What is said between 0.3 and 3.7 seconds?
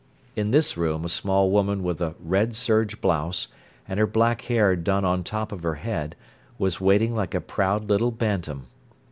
In this room a small woman with a red serge blouse,